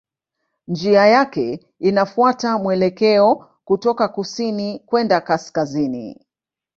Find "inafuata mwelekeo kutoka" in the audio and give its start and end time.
1.79-4.07